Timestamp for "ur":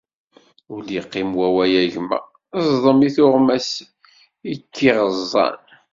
0.73-0.79